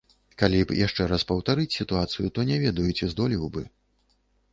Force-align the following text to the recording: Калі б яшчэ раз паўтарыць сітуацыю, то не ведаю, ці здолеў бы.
Калі 0.41 0.59
б 0.69 0.77
яшчэ 0.77 1.03
раз 1.11 1.25
паўтарыць 1.31 1.67
сітуацыю, 1.79 2.31
то 2.39 2.47
не 2.49 2.57
ведаю, 2.65 2.87
ці 2.97 3.11
здолеў 3.13 3.45
бы. 3.59 3.63